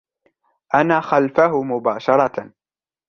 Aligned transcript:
أنا 0.75 1.01
خلفه 1.01 1.63
مباشرة. 1.63 2.53